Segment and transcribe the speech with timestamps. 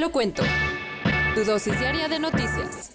[0.00, 0.42] lo cuento.
[1.34, 2.94] Tu dosis diaria de noticias.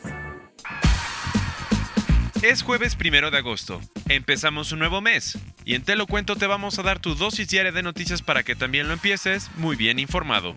[2.41, 3.79] Es jueves primero de agosto.
[4.09, 5.37] Empezamos un nuevo mes.
[5.65, 8.43] Y en Te lo cuento te vamos a dar tu dosis diaria de noticias para
[8.43, 10.55] que también lo empieces muy bien informado.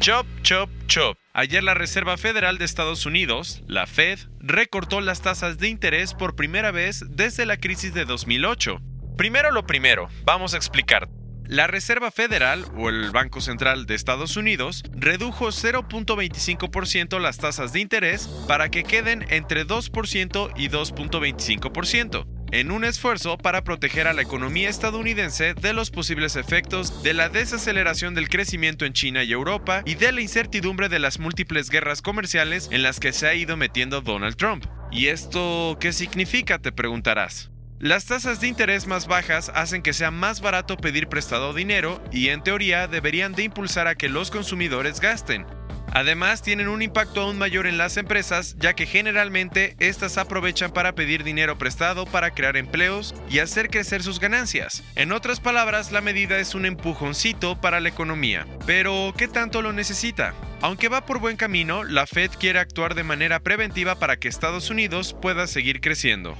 [0.00, 1.18] Chop, chop, chop.
[1.34, 6.34] Ayer la Reserva Federal de Estados Unidos, la Fed, recortó las tasas de interés por
[6.34, 8.80] primera vez desde la crisis de 2008.
[9.18, 11.08] Primero lo primero, vamos a explicar.
[11.50, 17.80] La Reserva Federal, o el Banco Central de Estados Unidos, redujo 0.25% las tasas de
[17.80, 24.22] interés para que queden entre 2% y 2.25%, en un esfuerzo para proteger a la
[24.22, 29.82] economía estadounidense de los posibles efectos de la desaceleración del crecimiento en China y Europa
[29.84, 33.56] y de la incertidumbre de las múltiples guerras comerciales en las que se ha ido
[33.56, 34.66] metiendo Donald Trump.
[34.92, 36.60] ¿Y esto qué significa?
[36.60, 37.50] te preguntarás.
[37.80, 42.28] Las tasas de interés más bajas hacen que sea más barato pedir prestado dinero y
[42.28, 45.46] en teoría deberían de impulsar a que los consumidores gasten.
[45.90, 50.94] Además, tienen un impacto aún mayor en las empresas, ya que generalmente estas aprovechan para
[50.94, 54.84] pedir dinero prestado para crear empleos y hacer crecer sus ganancias.
[54.94, 58.46] En otras palabras, la medida es un empujoncito para la economía.
[58.66, 60.34] Pero, ¿qué tanto lo necesita?
[60.60, 64.68] Aunque va por buen camino, la Fed quiere actuar de manera preventiva para que Estados
[64.68, 66.36] Unidos pueda seguir creciendo.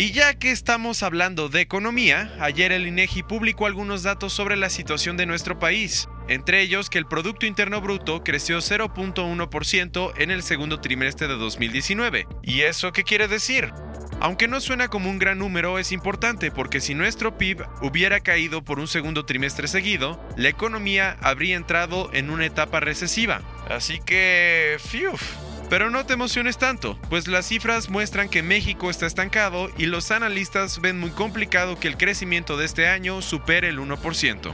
[0.00, 4.70] Y ya que estamos hablando de economía, ayer el INEGI publicó algunos datos sobre la
[4.70, 10.42] situación de nuestro país, entre ellos que el Producto Interno Bruto creció 0.1% en el
[10.42, 12.26] segundo trimestre de 2019.
[12.42, 13.74] ¿Y eso qué quiere decir?
[14.20, 18.64] Aunque no suena como un gran número, es importante porque si nuestro PIB hubiera caído
[18.64, 23.42] por un segundo trimestre seguido, la economía habría entrado en una etapa recesiva.
[23.68, 24.78] Así que...
[24.82, 25.12] ¡fiu!
[25.70, 30.10] Pero no te emociones tanto, pues las cifras muestran que México está estancado y los
[30.10, 34.52] analistas ven muy complicado que el crecimiento de este año supere el 1%.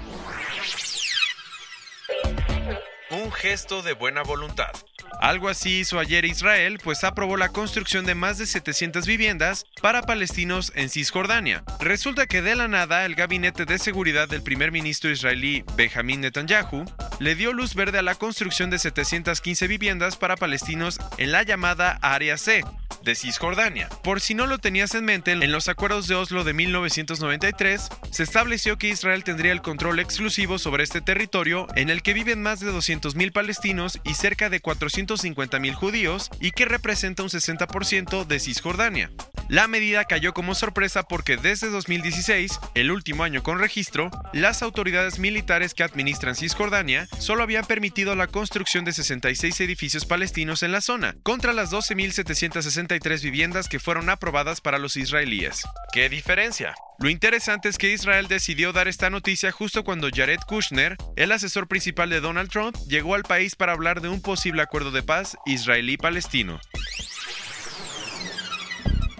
[3.12, 4.72] Un gesto de buena voluntad.
[5.20, 10.02] Algo así hizo ayer Israel, pues aprobó la construcción de más de 700 viviendas para
[10.02, 11.64] palestinos en Cisjordania.
[11.80, 16.84] Resulta que de la nada el gabinete de seguridad del primer ministro israelí Benjamin Netanyahu
[17.18, 21.98] le dio luz verde a la construcción de 715 viviendas para palestinos en la llamada
[22.02, 22.62] Área C
[23.02, 23.88] de Cisjordania.
[24.02, 28.22] Por si no lo tenías en mente, en los acuerdos de Oslo de 1993 se
[28.22, 32.60] estableció que Israel tendría el control exclusivo sobre este territorio en el que viven más
[32.60, 39.10] de 200.000 palestinos y cerca de 450.000 judíos y que representa un 60% de Cisjordania.
[39.48, 45.20] La medida cayó como sorpresa porque desde 2016, el último año con registro, las autoridades
[45.20, 50.80] militares que administran Cisjordania solo habían permitido la construcción de 66 edificios palestinos en la
[50.80, 55.62] zona, contra las 12.763 viviendas que fueron aprobadas para los israelíes.
[55.92, 56.74] ¿Qué diferencia?
[56.98, 61.68] Lo interesante es que Israel decidió dar esta noticia justo cuando Jared Kushner, el asesor
[61.68, 65.36] principal de Donald Trump, llegó al país para hablar de un posible acuerdo de paz
[65.44, 66.58] israelí-palestino.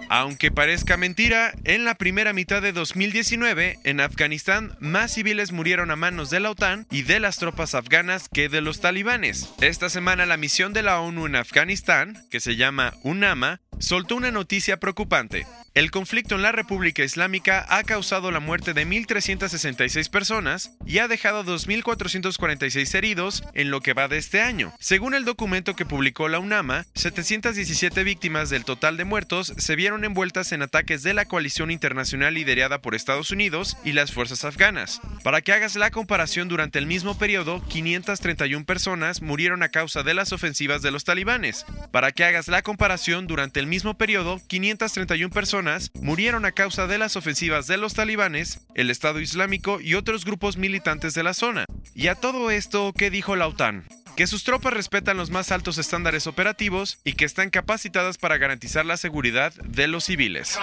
[0.09, 5.97] Aunque parezca mentira, en la primera mitad de 2019, en Afganistán, más civiles murieron a
[5.97, 9.49] manos de la OTAN y de las tropas afganas que de los talibanes.
[9.59, 14.31] Esta semana la misión de la ONU en Afganistán, que se llama UNAMA, soltó una
[14.31, 15.45] noticia preocupante.
[15.77, 21.07] El conflicto en la República Islámica ha causado la muerte de 1.366 personas y ha
[21.07, 24.73] dejado 2.446 heridos en lo que va de este año.
[24.79, 30.03] Según el documento que publicó la UNAMA, 717 víctimas del total de muertos se vieron
[30.03, 34.99] envueltas en ataques de la coalición internacional liderada por Estados Unidos y las fuerzas afganas.
[35.23, 40.15] Para que hagas la comparación, durante el mismo periodo, 531 personas murieron a causa de
[40.15, 41.67] las ofensivas de los talibanes.
[41.91, 45.66] Para que hagas la comparación, durante el mismo periodo, 531 personas
[46.01, 50.57] murieron a causa de las ofensivas de los talibanes, el Estado Islámico y otros grupos
[50.57, 51.65] militantes de la zona.
[51.93, 53.85] Y a todo esto, ¿qué dijo la OTAN?
[54.15, 58.83] que sus tropas respetan los más altos estándares operativos y que están capacitadas para garantizar
[58.83, 60.57] la seguridad de los civiles.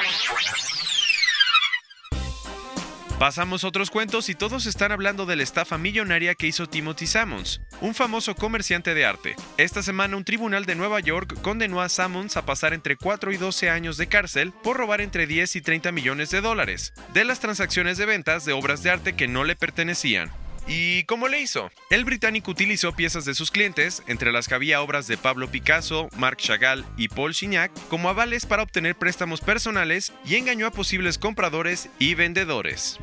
[3.19, 7.07] Pasamos a otros cuentos y todos están hablando de la estafa millonaria que hizo Timothy
[7.07, 9.37] Sammons, un famoso comerciante de arte.
[9.57, 13.37] Esta semana un tribunal de Nueva York condenó a Sammons a pasar entre 4 y
[13.37, 17.39] 12 años de cárcel por robar entre 10 y 30 millones de dólares de las
[17.39, 20.33] transacciones de ventas de obras de arte que no le pertenecían.
[20.67, 21.71] ¿Y cómo le hizo?
[21.91, 26.09] El británico utilizó piezas de sus clientes, entre las que había obras de Pablo Picasso,
[26.17, 31.19] Marc Chagall y Paul Signac, como avales para obtener préstamos personales y engañó a posibles
[31.19, 32.99] compradores y vendedores.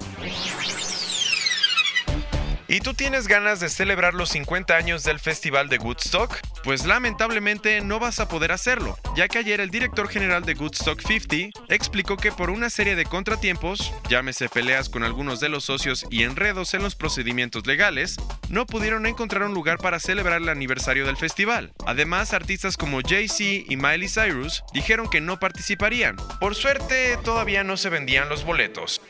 [2.71, 6.39] ¿Y tú tienes ganas de celebrar los 50 años del Festival de Woodstock?
[6.63, 11.01] Pues lamentablemente no vas a poder hacerlo, ya que ayer el director general de Woodstock
[11.01, 16.05] 50 explicó que por una serie de contratiempos, llámese peleas con algunos de los socios
[16.09, 18.15] y enredos en los procedimientos legales,
[18.47, 21.73] no pudieron encontrar un lugar para celebrar el aniversario del festival.
[21.85, 26.15] Además, artistas como Jay-Z y Miley Cyrus dijeron que no participarían.
[26.39, 29.01] Por suerte, todavía no se vendían los boletos.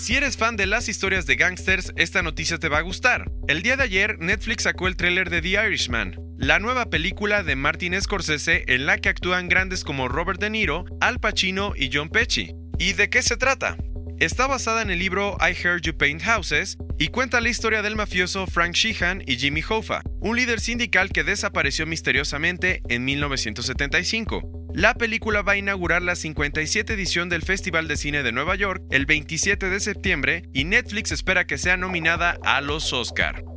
[0.00, 3.30] Si eres fan de las historias de gangsters, esta noticia te va a gustar.
[3.48, 7.54] El día de ayer, Netflix sacó el tráiler de The Irishman, la nueva película de
[7.54, 12.08] Martin Scorsese en la que actúan grandes como Robert De Niro, Al Pacino y John
[12.08, 12.54] Pesci.
[12.78, 13.76] ¿Y de qué se trata?
[14.18, 17.94] Está basada en el libro I Heard You Paint Houses y cuenta la historia del
[17.94, 24.59] mafioso Frank Sheehan y Jimmy Hoffa, un líder sindical que desapareció misteriosamente en 1975.
[24.74, 28.82] La película va a inaugurar la 57 edición del Festival de Cine de Nueva York
[28.90, 33.49] el 27 de septiembre y Netflix espera que sea nominada a los Oscar.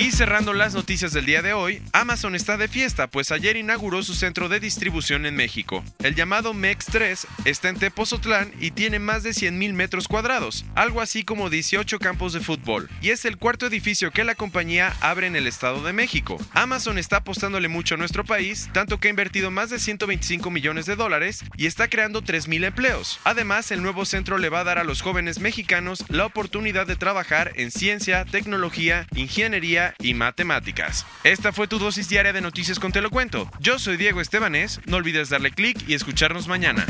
[0.00, 4.02] Y cerrando las noticias del día de hoy, Amazon está de fiesta, pues ayer inauguró
[4.02, 5.84] su centro de distribución en México.
[6.02, 11.02] El llamado MEX 3 está en Tepozotlán y tiene más de 100.000 metros cuadrados, algo
[11.02, 15.26] así como 18 campos de fútbol, y es el cuarto edificio que la compañía abre
[15.26, 16.38] en el Estado de México.
[16.52, 20.86] Amazon está apostándole mucho a nuestro país, tanto que ha invertido más de 125 millones
[20.86, 23.20] de dólares y está creando 3.000 empleos.
[23.24, 26.96] Además, el nuevo centro le va a dar a los jóvenes mexicanos la oportunidad de
[26.96, 31.04] trabajar en ciencia, tecnología, ingeniería, y matemáticas.
[31.24, 33.50] Esta fue tu dosis diaria de noticias con Te lo cuento.
[33.60, 36.86] Yo soy Diego Estebanés, no olvides darle clic y escucharnos mañana.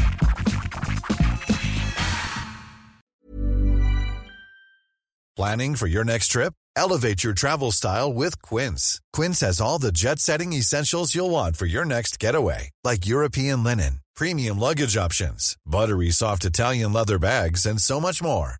[5.37, 6.52] Planning for your next trip?
[6.76, 9.00] Elevate your travel style with Quince.
[9.12, 14.00] Quince has all the jet-setting essentials you'll want for your next getaway, like European linen,
[14.14, 18.60] premium luggage options, buttery soft Italian leather bags, and so much more.